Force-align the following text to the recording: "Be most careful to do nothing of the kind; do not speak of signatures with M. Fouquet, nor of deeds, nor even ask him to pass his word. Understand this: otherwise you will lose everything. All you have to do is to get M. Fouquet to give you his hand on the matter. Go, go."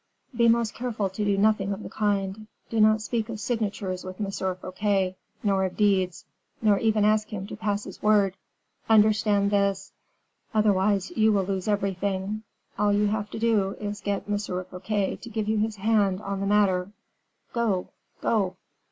"Be 0.35 0.47
most 0.47 0.73
careful 0.73 1.09
to 1.11 1.23
do 1.23 1.37
nothing 1.37 1.71
of 1.71 1.83
the 1.83 1.89
kind; 1.89 2.47
do 2.71 2.81
not 2.81 3.03
speak 3.03 3.29
of 3.29 3.39
signatures 3.39 4.03
with 4.03 4.19
M. 4.19 4.31
Fouquet, 4.31 5.15
nor 5.43 5.63
of 5.65 5.77
deeds, 5.77 6.25
nor 6.59 6.79
even 6.79 7.05
ask 7.05 7.27
him 7.27 7.45
to 7.45 7.55
pass 7.55 7.83
his 7.83 8.01
word. 8.01 8.35
Understand 8.89 9.51
this: 9.51 9.93
otherwise 10.55 11.11
you 11.15 11.31
will 11.31 11.43
lose 11.43 11.67
everything. 11.67 12.41
All 12.79 12.91
you 12.91 13.09
have 13.09 13.29
to 13.29 13.37
do 13.37 13.75
is 13.79 13.99
to 13.99 14.05
get 14.05 14.27
M. 14.27 14.39
Fouquet 14.39 15.17
to 15.17 15.29
give 15.29 15.47
you 15.47 15.59
his 15.59 15.75
hand 15.75 16.19
on 16.21 16.39
the 16.39 16.47
matter. 16.47 16.89
Go, 17.53 17.89
go." 18.21 18.57